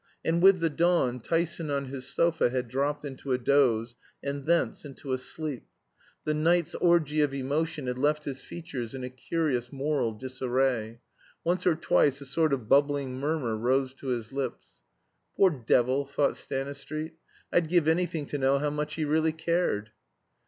And 0.25 0.41
with 0.41 0.61
the 0.61 0.69
dawn 0.71 1.19
Tyson 1.19 1.69
on 1.69 1.85
his 1.85 2.07
sofa 2.07 2.49
had 2.49 2.69
dropped 2.69 3.05
into 3.05 3.33
a 3.33 3.37
doze, 3.37 3.95
and 4.23 4.45
thence 4.45 4.83
into 4.83 5.13
a 5.13 5.17
sleep. 5.19 5.67
The 6.23 6.33
night's 6.33 6.73
orgy 6.73 7.21
of 7.21 7.35
emotion 7.35 7.85
had 7.85 7.99
left 7.99 8.25
his 8.25 8.41
features 8.41 8.95
in 8.95 9.03
a 9.03 9.11
curious 9.11 9.71
moral 9.71 10.13
disarray; 10.13 11.01
once 11.43 11.67
or 11.67 11.75
twice 11.75 12.19
a 12.19 12.25
sort 12.25 12.51
of 12.51 12.67
bubbling 12.67 13.19
murmur 13.19 13.55
rose 13.55 13.93
to 13.99 14.07
his 14.07 14.31
lips. 14.33 14.81
"Poor 15.37 15.51
devil!" 15.51 16.03
thought 16.07 16.35
Stanistreet, 16.35 17.13
"I'd 17.53 17.69
give 17.69 17.87
anything 17.87 18.25
to 18.25 18.39
know 18.39 18.57
how 18.57 18.71
much 18.71 18.95
he 18.95 19.05
really 19.05 19.33
cared." 19.33 19.91